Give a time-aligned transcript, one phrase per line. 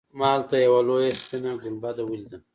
[0.17, 2.37] ما هلته یوه لویه سپینه ګنبده ولیده.